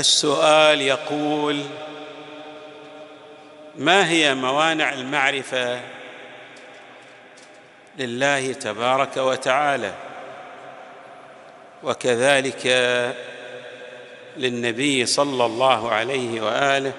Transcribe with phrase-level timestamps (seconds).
[0.00, 1.62] السؤال يقول
[3.76, 5.80] ما هي موانع المعرفة
[7.98, 9.94] لله تبارك وتعالى؟
[11.82, 12.66] وكذلك
[14.36, 16.92] للنبي صلى الله عليه وآله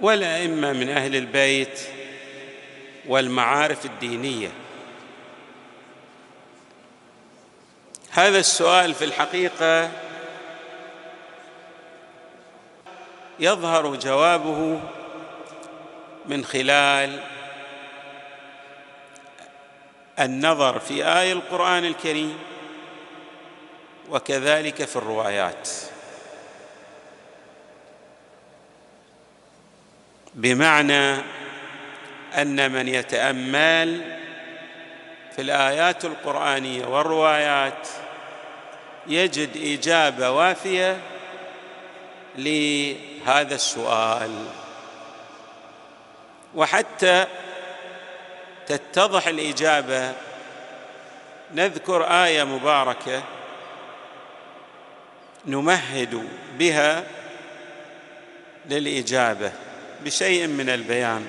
[0.00, 1.80] والأئمة من أهل البيت
[3.06, 4.50] والمعارف الدينية.
[8.10, 9.90] هذا السؤال في الحقيقة
[13.40, 14.80] يظهر جوابه
[16.26, 17.20] من خلال
[20.20, 22.38] النظر في آية القرآن الكريم
[24.10, 25.68] وكذلك في الروايات.
[30.34, 31.14] بمعنى
[32.34, 34.18] أن من يتأمل
[35.36, 37.88] في الآيات القرآنية والروايات
[39.06, 40.96] يجد إجابة وافية
[43.26, 44.46] لهذا السؤال.
[46.54, 47.26] وحتى
[48.66, 50.12] تتضح الإجابة
[51.54, 53.22] نذكر آية مباركة
[55.46, 56.28] نمهد
[56.58, 57.04] بها
[58.66, 59.52] للإجابة
[60.04, 61.26] بشيء من البيان.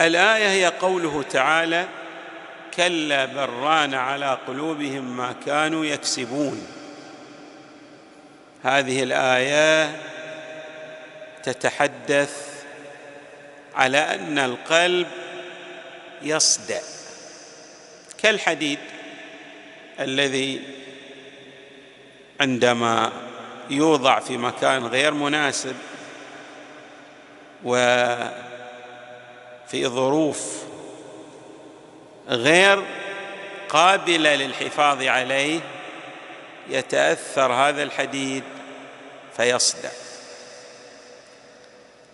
[0.00, 1.86] الآية هي قوله تعالى
[2.76, 6.66] كلا بران على قلوبهم ما كانوا يكسبون
[8.62, 9.96] هذه الآية
[11.42, 12.64] تتحدث
[13.74, 15.06] على أن القلب
[16.22, 16.80] يصدأ
[18.18, 18.78] كالحديد
[20.00, 20.62] الذي
[22.40, 23.12] عندما
[23.70, 25.76] يوضع في مكان غير مناسب
[27.64, 28.32] وفي
[29.72, 30.62] ظروف
[32.28, 32.82] غير
[33.68, 35.60] قابلة للحفاظ عليه
[36.68, 38.44] يتأثر هذا الحديد
[39.36, 39.90] فيصدأ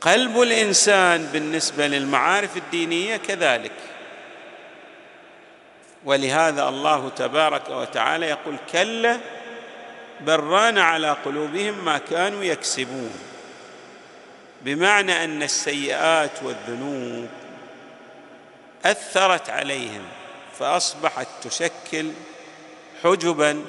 [0.00, 3.72] قلب الإنسان بالنسبة للمعارف الدينية كذلك.
[6.04, 9.19] ولهذا الله تبارك وتعالى يقول كلا
[10.20, 13.12] بران على قلوبهم ما كانوا يكسبون.
[14.62, 17.28] بمعنى أن السيئات والذنوب
[18.84, 20.03] أثرت عليهم
[20.59, 22.10] فأصبحت تشكل
[23.04, 23.65] حجبا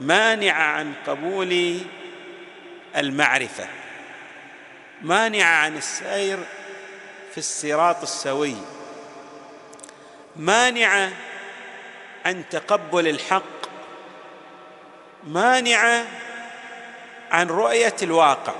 [0.00, 1.78] مانعة عن قبول
[2.96, 3.66] المعرفة.
[5.02, 6.38] مانعة عن السير
[7.32, 8.56] في الصراط السوي.
[10.36, 11.12] مانعة
[12.24, 13.60] عن تقبل الحق.
[15.24, 16.06] مانعة
[17.30, 18.54] عن رؤية الواقع.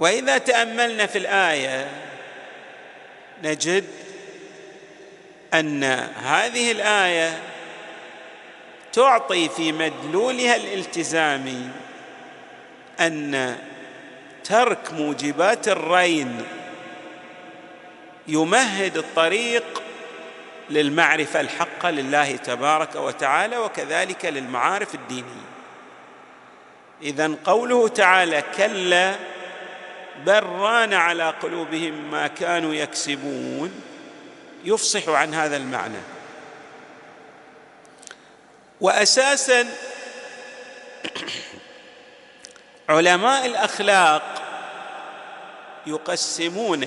[0.00, 1.90] وإذا تأملنا في الآية
[3.42, 3.84] نجد
[5.54, 5.84] أن
[6.24, 7.53] هذه الآية
[8.94, 11.68] تعطي في مدلولها الالتزامي
[13.00, 13.56] أن
[14.44, 16.42] ترك موجبات الرين
[18.28, 19.82] يمهد الطريق
[20.70, 25.44] للمعرفة الحقة لله تبارك وتعالى وكذلك للمعارف الدينية.
[27.02, 29.14] اذا قوله تعالى كلا
[30.26, 33.82] بل ران على قلوبهم ما كانوا يكسبون
[34.64, 36.13] يفصح عن هذا المعنى.
[38.84, 39.66] واساسا
[42.88, 44.22] علماء الأخلاق
[45.86, 46.86] يقسمون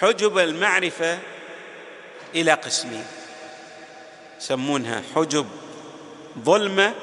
[0.00, 1.18] حجب المعرفة
[2.34, 3.06] إلى قسمين
[4.38, 5.46] يسمونها حجب
[6.38, 6.94] ظلمة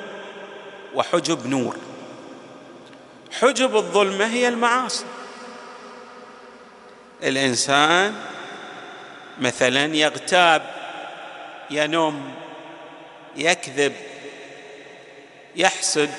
[0.95, 1.77] وحجب نور.
[3.31, 5.05] حجب الظلمة هي المعاصي.
[7.23, 8.15] الإنسان
[9.39, 10.61] مثلا يغتاب
[11.71, 12.42] ينم
[13.35, 13.93] يكذب
[15.55, 16.09] يحسد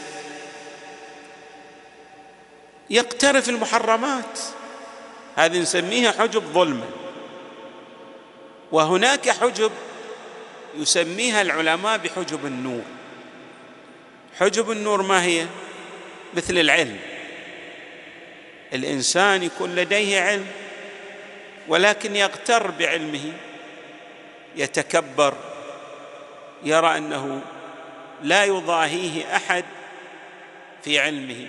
[2.90, 4.38] يقترف المحرمات.
[5.36, 6.88] هذه نسميها حجب ظلمه
[8.72, 9.72] وهناك حجب
[10.76, 12.82] يسميها العلماء بحجب النور.
[14.38, 15.46] حجب النور ما هي؟
[16.34, 16.98] مثل العلم.
[18.72, 20.46] الإنسان يكون لديه علم
[21.68, 23.32] ولكن يغتر بعلمه
[24.56, 25.34] يتكبر
[26.62, 27.42] يرى أنه
[28.22, 29.64] لا يضاهيه أحد
[30.82, 31.48] في علمه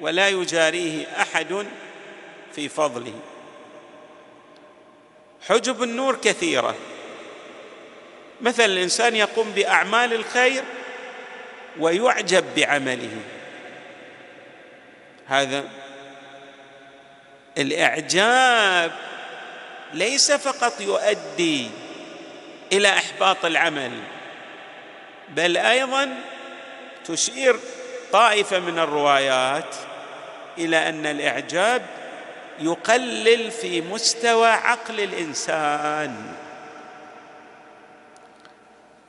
[0.00, 1.66] ولا يجاريه أحد
[2.54, 3.20] في فضله.
[5.48, 6.74] حجب النور كثيرة.
[8.40, 10.64] مثلا الإنسان يقوم بأعمال الخير
[11.78, 13.16] ويعجب بعمله.
[15.26, 15.64] هذا
[17.58, 18.92] الإعجاب
[19.94, 21.70] ليس فقط يؤدي
[22.72, 23.92] إلى إحباط العمل
[25.28, 26.14] بل أيضا
[27.04, 27.56] تشير
[28.12, 29.74] طائفة من الروايات
[30.58, 31.86] إلى أن الإعجاب
[32.60, 36.34] يقلل في مستوى عقل الإنسان.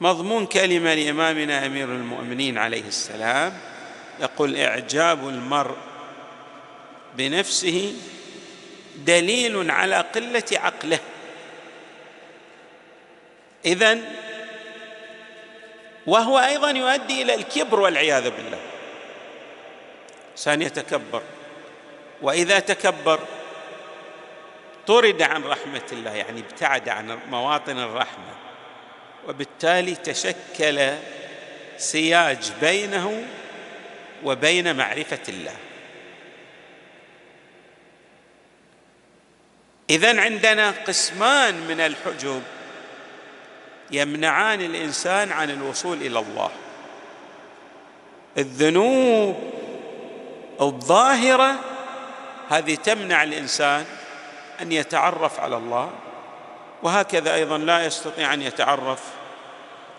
[0.01, 3.57] مضمون كلمة لإمامنا أمير المؤمنين عليه السلام
[4.19, 5.77] يقول إعجاب المرء
[7.17, 7.94] بنفسه
[8.95, 11.00] دليل على قلة عقله.
[13.65, 14.03] إذن
[16.07, 18.59] وهو أيضا يؤدي إلى الكبر والعياذ بالله.
[20.31, 21.21] انسان يتكبر
[22.21, 23.19] وإذا تكبر
[24.88, 28.35] طرد عن رحمة الله يعني ابتعد عن مواطن الرحمة.
[29.27, 30.89] وبالتالي تشكل
[31.77, 33.23] سياج بينه
[34.23, 35.55] وبين معرفة الله.
[39.89, 42.44] اذا عندنا قسمان من الحجب
[43.91, 46.50] يمنعان الإنسان عن الوصول إلى الله.
[48.38, 49.36] الذنوب
[50.62, 51.56] الظاهرة
[52.50, 53.86] هذه تمنع الإنسان
[54.62, 55.89] أن يتعرف على الله
[56.83, 59.00] وهكذا أيضا لا يستطيع أن يتعرف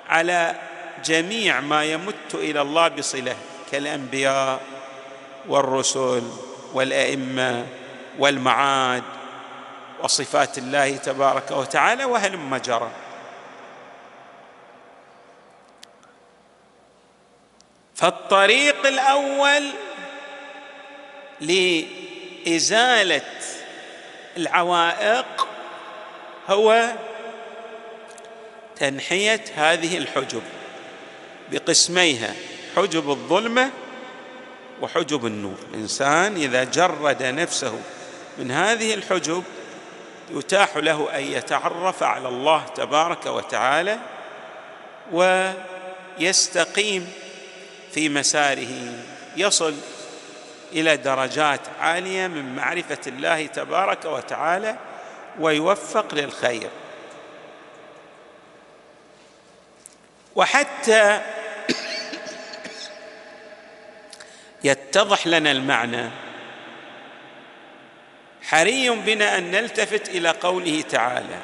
[0.09, 0.55] على
[1.05, 3.37] جميع ما يمت إلى الله بصلة
[3.73, 4.61] كالأنبياء
[5.49, 6.23] والرسل
[6.75, 7.67] والأئمة
[8.19, 9.03] والمعاد
[10.03, 12.91] وصفات الله تبارك وتعالى وهلم جرى.
[18.01, 19.71] فالطريق الأول
[21.41, 23.23] لإزالة
[24.37, 25.49] العوائق
[26.49, 26.91] هو
[28.77, 30.43] تنحية هذه الحجب
[31.53, 32.35] بقسميها
[32.77, 33.71] حجب الظلمة
[34.81, 35.59] وحجب النور.
[35.75, 37.79] الإنسان إذا جرد نفسه
[38.39, 39.45] من هذه الحجب
[40.31, 43.99] يتاح له أن يتعرف على الله تبارك وتعالى
[46.19, 47.13] ويستقيم
[47.93, 48.95] في مساره.
[49.37, 49.75] يصل
[50.73, 54.77] إلى درجات عالية من معرفة الله تبارك وتعالى
[55.41, 56.71] ويوفق للخير.
[60.37, 61.21] وحتى
[64.65, 66.11] يتضح لنا المعنى.
[68.43, 71.39] حري بنا أن نلتفت إلى قوله تعالى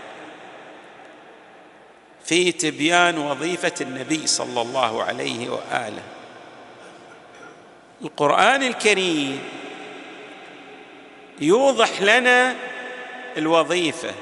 [2.25, 6.16] في تبيان وظيفة النبي صلى الله عليه وآله.
[8.03, 9.41] القرآن الكريم
[11.41, 12.55] يوضح لنا
[13.37, 14.15] الوظيفة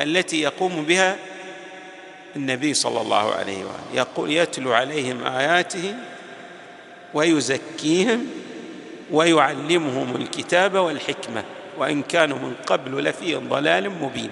[0.00, 1.16] التي يقوم بها
[2.36, 3.84] النبي صلى الله عليه وآله.
[3.94, 5.94] يقول يتلو عليهم آياته
[7.14, 8.26] ويزكيهم
[9.10, 11.44] ويعلمهم الكتاب والحكمة
[11.78, 14.30] وإن كانوا من قبل لفي ضلال مبين.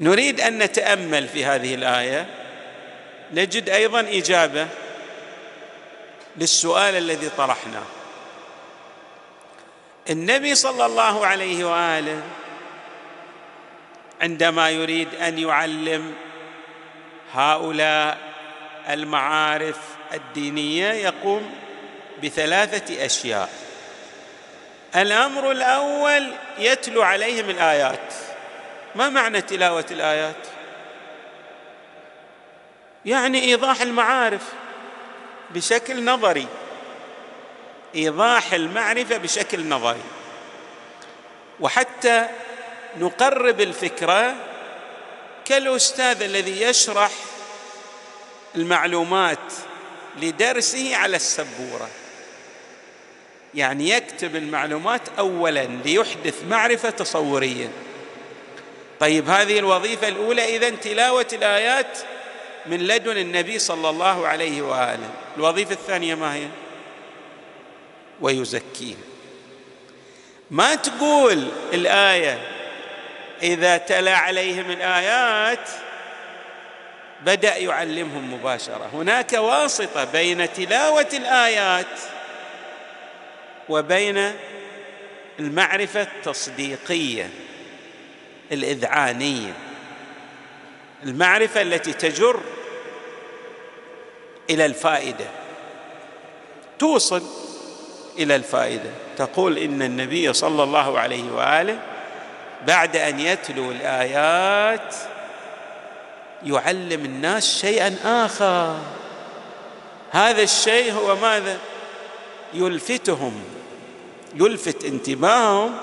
[0.00, 2.26] نريد أن نتأمل في هذه الآية.
[3.34, 4.66] نجد أيضا إجابة
[6.36, 7.86] للسؤال الذي طرحناه.
[10.10, 12.22] النبي صلى الله عليه وآله
[14.22, 16.14] عندما يريد أن يعلم
[17.32, 18.18] هؤلاء
[18.88, 19.78] المعارف
[20.12, 21.54] الدينية يقوم
[22.22, 23.52] بثلاثة أشياء.
[24.96, 28.14] الأمر الأول يتلو عليهم الآيات.
[28.94, 30.46] ما معنى تلاوة الآيات؟
[33.04, 34.52] يعني إيضاح المعارف.
[35.54, 36.46] بشكل نظري.
[37.94, 40.02] إيضاح المعرفة بشكل نظري.
[41.60, 42.26] وحتى
[42.98, 44.36] نقرب الفكرة
[45.44, 47.10] كالأستاذ الذي يشرح
[48.56, 49.52] المعلومات
[50.22, 51.88] لدرسه على السبورة.
[53.54, 57.70] يعني يكتب المعلومات اولا ليحدث معرفة تصوريه
[59.00, 61.98] طيب هذه الوظيفة الأولى اذا تلاوة الآيات
[62.66, 65.10] من لدن النبي صلى الله عليه وآله.
[65.36, 66.46] الوظيفة الثانية ما هي؟
[68.20, 68.94] ويزكيه
[70.50, 72.38] ما تقول الآية
[73.42, 75.68] إذا تلا عليهم الآيات
[77.24, 78.90] بدأ يعلمهم مباشرة.
[78.92, 82.00] هناك واسطة بين تلاوة الآيات
[83.68, 84.32] وبين
[85.38, 87.30] المعرفة التصديقية
[88.52, 89.52] الإذعانية.
[91.04, 92.40] المعرفة التي تجر
[94.50, 95.26] إلى الفائدة.
[96.78, 97.22] توصل
[98.18, 98.90] إلى الفائدة.
[99.16, 101.78] تقول إن النبي صلى الله عليه وآله
[102.66, 104.94] بعد أن يتلو الآيات
[106.42, 108.78] يعلم الناس شيئا آخر.
[110.10, 111.58] هذا الشيء هو ماذا؟
[112.54, 113.42] يلفتهم
[114.34, 115.76] يلفت انتباههم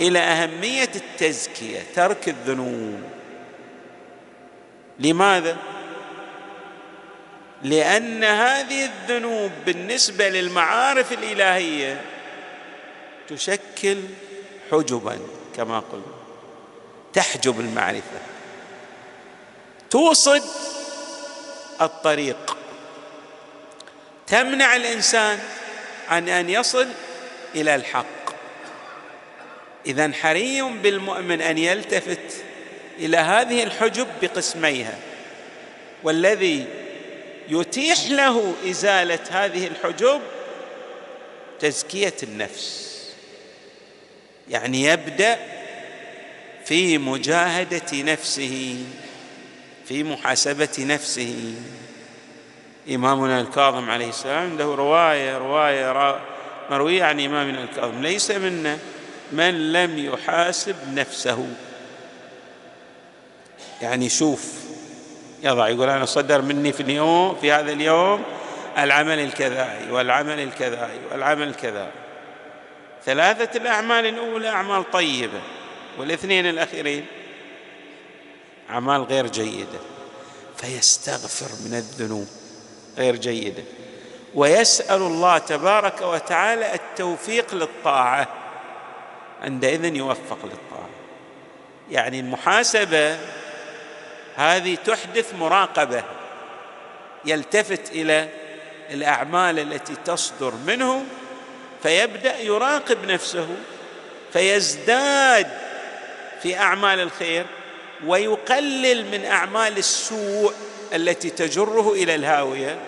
[0.00, 3.02] إلى أهمية التزكية ترك الذنوب.
[4.98, 5.56] لماذا؟
[7.62, 12.00] لأن هذه الذنوب بالنسبة للمعارف الإلهية
[13.28, 13.98] تشكل
[14.70, 15.18] حجبا
[15.56, 16.04] كما قلنا
[17.12, 18.20] تحجب المعرفة
[19.90, 20.42] توصد
[21.80, 22.56] الطريق
[24.26, 25.38] تمنع الإنسان
[26.08, 26.88] عن أن يصل
[27.54, 28.22] إلى الحق.
[29.86, 32.44] اذا حري بالمؤمن أن يلتفت
[32.98, 34.98] إلى هذه الحجب بقسميها.
[36.02, 36.66] والذي
[37.48, 40.20] يتيح له إزالة هذه الحجب
[41.60, 42.92] تزكية النفس.
[44.48, 45.38] يعني يبدأ
[46.64, 48.84] في مجاهدة نفسه
[49.88, 51.54] في محاسبة نفسه.
[52.90, 56.20] إمامنا الكاظم عليه السلام عنده رواية رواية
[56.70, 58.02] مروية عن إمامنا الكاظم.
[58.02, 58.78] ليس منا
[59.32, 61.46] من لم يحاسب نفسه.
[63.80, 64.52] يعني شوف
[65.42, 68.22] يضع يقول أنا صدر مني في اليوم في هذا اليوم
[68.78, 71.92] العمل الكذائي والعمل الكذائي والعمل الكذائي.
[73.04, 75.40] ثلاثة الأعمال الأولى أعمال طيبة
[75.98, 77.06] والاثنين الأخيرين
[78.70, 79.78] أعمال غير جيدة.
[80.56, 82.26] فيستغفر من الذنوب
[82.98, 83.62] غير جيدة.
[84.34, 88.28] ويسأل الله تبارك وتعالى التوفيق للطاعة.
[89.42, 90.88] عندئذ يوفق للطاعة.
[91.90, 93.18] يعني المحاسبة
[94.36, 96.04] هذه تحدث مراقبة
[97.24, 98.28] يلتفت إلى
[98.90, 101.04] الأعمال التي تصدر منه
[101.82, 103.48] فيبدأ يراقب نفسه
[104.32, 105.46] فيزداد
[106.42, 107.46] في أعمال الخير
[108.06, 110.54] ويقلل من أعمال السوء
[110.94, 112.78] التي تجره إلى الهاوية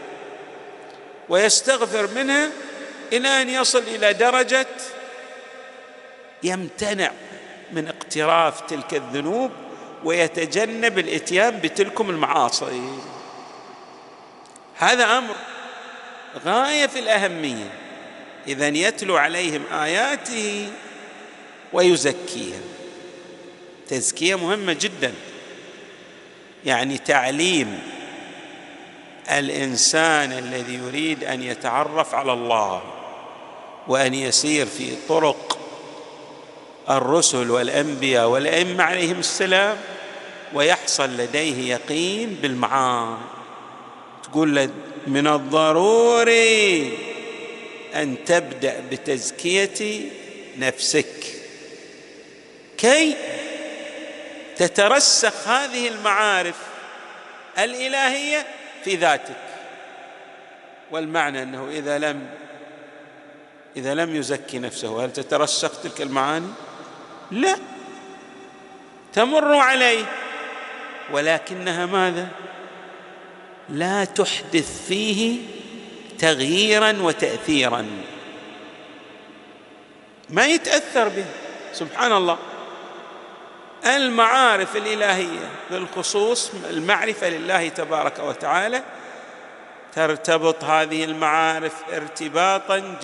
[1.29, 2.51] ويستغفر منها
[3.13, 4.67] إلى أن يصل إلى درجة
[6.43, 7.11] يمتنع
[7.73, 9.51] من اقتراف تلك الذنوب
[10.05, 12.99] ويتجنب الإتيان بتلكم المعاصي.
[14.77, 15.35] هذا أمر
[16.45, 17.71] غاية في الأهمية.
[18.49, 20.69] إذا يتلو عليهم آياته
[21.73, 22.63] ويزكيهم
[23.89, 25.13] تزكية مهمة جدا.
[26.65, 27.81] يعني تعليم
[29.31, 32.83] الإنسان الذي يريد أن يتعرف على الله
[33.89, 35.59] وأن يسير في طرق
[36.91, 39.77] الرسل والأنبياء والأئمة عليهم السلام.
[40.53, 43.17] ويحصل لديه يقين بالمعاني
[44.23, 44.71] تقول
[45.07, 46.99] من الضروري
[47.95, 50.11] أن تبدأ بتزكية
[50.59, 51.25] نفسك.
[52.79, 53.17] كي
[54.57, 56.57] تترسخ هذه المعارف
[57.59, 58.47] الإلهية
[58.85, 59.37] في ذاتك.
[60.91, 62.27] والمعنى أنه إذا لم
[63.77, 66.51] إذا لم يزكي نفسه هل تترسخ تلك المعاني؟
[67.31, 67.57] لا.
[69.13, 70.05] تمر عليه.
[71.13, 72.29] ولكنها ماذا؟
[73.69, 75.39] لا تحدث فيه
[76.19, 77.87] تغييرا وتاثيرا.
[80.31, 81.25] ما يتأثر به؟
[81.73, 82.39] سبحان الله.
[83.87, 88.83] المعارف الإلهية بالخصوص المعرفة لله تبارك وتعالى
[89.95, 92.99] ترتبط هذه المعارف ارتباطا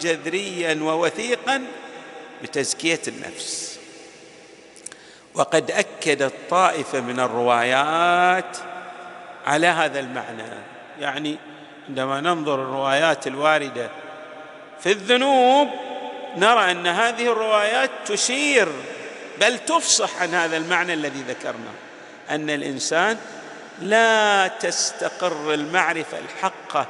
[0.00, 1.64] جذريا ووثيقا
[2.42, 3.77] بتزكية النفس.
[5.34, 8.56] وقد اكدت طائفه من الروايات
[9.46, 10.42] على هذا المعنى.
[11.00, 11.36] يعني
[11.88, 13.90] عندما ننظر الروايات الواردة
[14.80, 15.68] في الذنوب
[16.36, 18.68] نرى أن هذه الروايات تشير
[19.40, 21.74] بل تفصح عن هذا المعنى الذي ذكرناه
[22.30, 23.18] أن الإنسان
[23.82, 26.86] لا تستقر المعرفة الحقه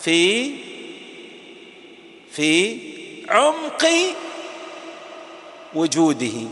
[0.00, 0.50] في
[2.32, 2.80] في
[3.28, 3.86] عمق
[5.74, 6.48] وجوده.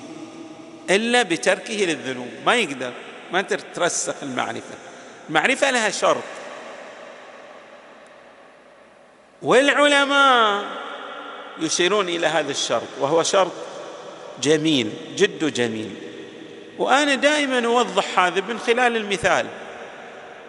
[0.90, 2.28] إلا بتركه للذنوب.
[2.46, 2.92] ما يقدر
[3.32, 3.42] ما
[3.74, 4.74] ترسخ المعرفة.
[5.28, 6.22] المعرفة لها شرط.
[9.42, 10.64] والعلماء
[11.58, 13.52] يشيرون إلى هذا الشرط وهو شرط
[14.42, 15.94] جميل جد جميل.
[16.78, 19.46] وأنا دائما أوضح هذا من خلال المثال.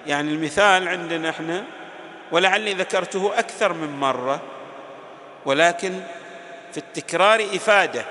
[0.08, 1.64] يعني المثال عندنا إحنا
[2.32, 4.42] ولعلي ذكرته أكثر من مرة
[5.46, 6.00] ولكن
[6.72, 8.06] في التكرار إفادة.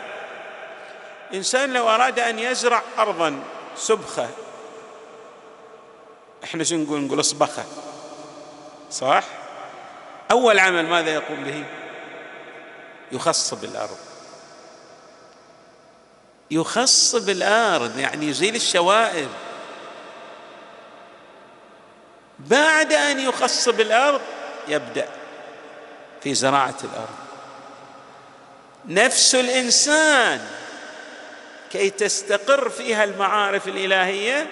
[1.34, 3.42] إنسان لو أراد أن يزرع ارضا
[3.76, 4.28] سبخة
[6.44, 7.64] إحنا شو نقول؟ نقول أصبخة.
[8.90, 9.24] صح؟
[10.30, 11.64] أول عمل ماذا يقوم به؟
[13.12, 13.98] يخصب الأرض.
[16.50, 19.28] يخصب الأرض يعني يزيل الشوائب.
[22.38, 24.20] بعد أن يخصب الأرض
[24.68, 25.08] يبدأ
[26.22, 27.14] في زراعة الأرض.
[28.86, 30.48] نفس الإنسان
[31.74, 34.46] كي تستقر فيها المعارف الإلهية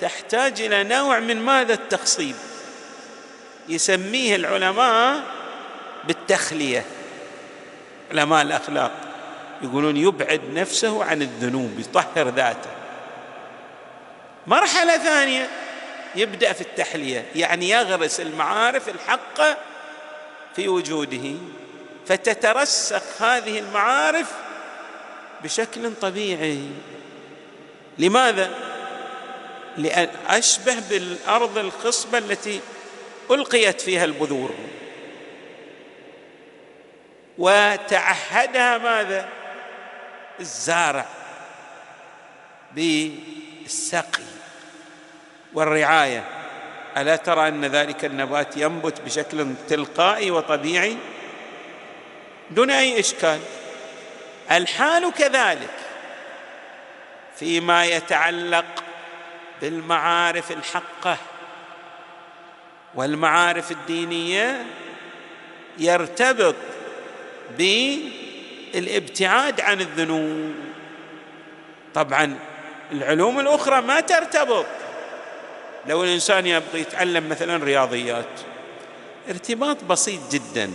[0.00, 2.34] تحتاج إلى نوع من ماذا التخصيب؟
[3.68, 5.22] يسميه العلماء
[6.04, 6.84] بالتخلية.
[8.10, 8.90] علماء الأخلاق
[9.62, 12.70] يقولون يبعد نفسه عن الذنوب يطهر ذاته.
[14.46, 15.48] مرحلة ثانية
[16.14, 19.56] يبدأ في التحلية يعني يغرس المعارف الحقة
[20.56, 21.34] في وجوده
[22.06, 24.45] فتترسخ هذه المعارف
[25.42, 26.60] بشكل طبيعي.
[27.98, 28.50] لماذا؟
[29.76, 32.60] لأن أشبه بالأرض الخصبة التي
[33.30, 34.54] ألقيت فيها البذور.
[37.38, 39.28] وتعهدها ماذا؟
[40.40, 41.06] الزارع
[42.72, 44.22] بالسقي
[45.54, 46.24] والرعاية.
[46.96, 50.96] ألا ترى أن ذلك النبات ينبت بشكل تلقائي وطبيعي؟
[52.50, 53.40] دون أي إشكال.
[54.50, 55.74] الحال كذلك
[57.36, 58.64] فيما يتعلق
[59.60, 61.16] بالمعارف الحقة
[62.94, 64.66] والمعارف الدينية
[65.78, 66.54] يرتبط
[68.74, 70.54] بالابتعاد عن الذنوب.
[71.94, 72.38] طبعا
[72.92, 74.66] العلوم الأخرى ما ترتبط.
[75.86, 78.40] لو الإنسان يبغى يتعلم مثلا رياضيات
[79.28, 80.70] ارتباط بسيط جدا.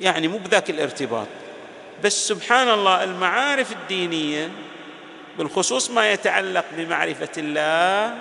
[0.00, 1.28] يعني مو بذاك الارتباط.
[2.02, 4.50] بس سبحان الله المعارف الدينية
[5.38, 8.14] بالخصوص ما يتعلق بمعرفة الله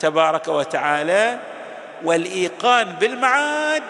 [0.00, 1.38] تبارك وتعالى
[2.04, 3.82] والإيقان بالمعاد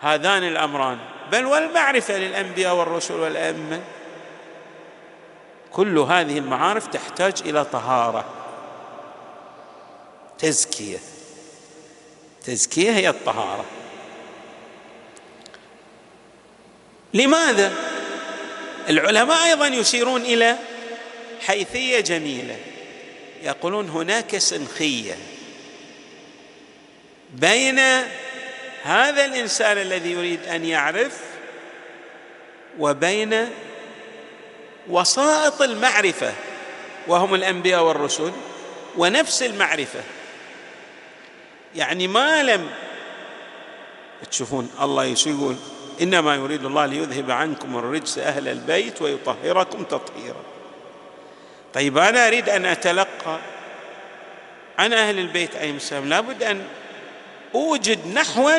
[0.00, 0.98] هذان الأمران.
[1.32, 3.80] بل والمعرفة للأنبياء والرسل والأئمة
[5.72, 8.24] كل هذه المعارف تحتاج إلى طهارة
[10.38, 10.98] تزكية.
[12.44, 13.64] تزكية هي الطهارة.
[17.14, 17.72] لماذا؟
[18.88, 20.56] العلماء أيضا يشيرون إلى
[21.40, 22.56] حيثية جميلة.
[23.42, 25.16] يقولون هناك سنخيه
[27.32, 27.78] بين
[28.82, 31.20] هذا الإنسان الذي يريد أن يعرف
[32.78, 33.48] وبين
[34.88, 36.32] وسائط المعرفة
[37.08, 38.32] وهم الأنبياء والرسل
[38.96, 40.00] ونفس المعرفة.
[41.76, 42.70] يعني ما لم
[44.30, 45.56] تشوفون الله يقول
[46.00, 50.42] إنما يريد الله ليذهب عنكم الرجس أهل البيت ويطهركم تطهيرا.
[51.74, 53.38] طيب أنا أريد أن أتلقى
[54.78, 56.64] عن أهل البيت عليهم السلام لابد أن
[57.54, 58.58] أوجد نحوا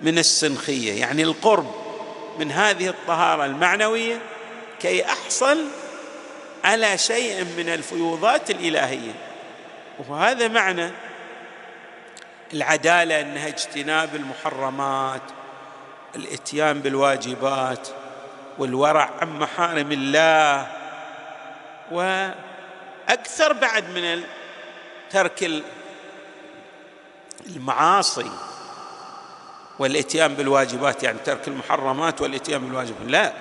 [0.00, 1.74] من السنخية يعني القرب
[2.38, 4.18] من هذه الطهارة المعنوية
[4.80, 5.64] كي أحصل
[6.64, 9.12] على شيء من الفيوضات الإلهية.
[10.08, 10.90] وهذا معنى
[12.54, 15.22] العدالة أنها اجتناب المحرمات
[16.16, 17.88] الاتيان بالواجبات
[18.58, 20.66] والورع عن محارم الله
[21.90, 24.22] وأكثر بعد من
[25.10, 25.62] ترك
[27.46, 28.30] المعاصي
[29.78, 33.06] والاتيان بالواجبات يعني ترك المحرمات والاتيان بالواجبات.
[33.06, 33.32] لا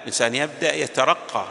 [0.00, 1.44] الإنسان يبدأ يترقى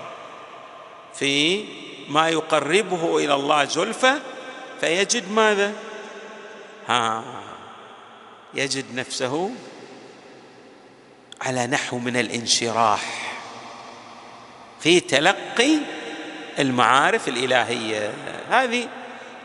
[1.16, 1.66] في
[2.10, 4.14] ما يقربه إلى الله زلفى
[4.80, 5.74] فيجد ماذا؟
[6.88, 7.24] ها
[8.54, 9.52] يجد نفسه
[11.42, 13.02] على نحو من الانشراح
[14.80, 15.78] في تلقي
[16.60, 18.14] المعارف الإلهية.
[18.50, 18.88] هذه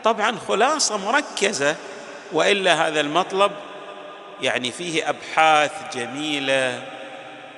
[0.03, 1.75] طبعا خلاصة مركزة
[2.31, 3.51] وإلا هذا المطلب
[4.41, 6.83] يعني فيه أبحاث جميلة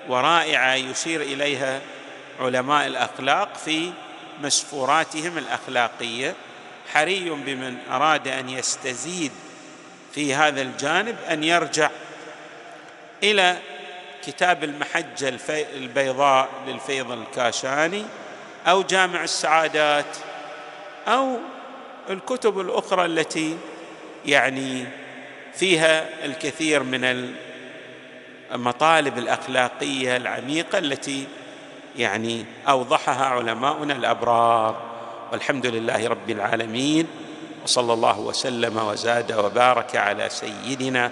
[0.10, 1.82] ورائعة يشير إليها
[2.40, 3.92] علماء الأخلاق في
[4.44, 6.34] مسفوراتهم الأخلاقية.
[6.94, 9.32] حري بمن أراد أن يستزيد
[10.14, 11.90] في هذا الجانب أن يرجع
[13.24, 13.58] إلى
[14.28, 15.34] كتاب المحجة
[15.76, 18.04] البيضاء للفيض الكاشاني
[18.68, 20.18] أو جامع السعادات
[21.08, 21.38] أو
[22.10, 23.58] الكتب الأخرى التي
[24.26, 24.86] يعني
[25.54, 27.34] فيها الكثير من
[28.54, 31.28] المطالب الأخلاقية العميقة التي
[31.98, 34.82] يعني أوضحها علماؤنا الأبرار.
[35.32, 37.08] والحمد لله رب العالمين.
[37.64, 41.12] وصلى الله وسلم وزاد وبارك على سيدنا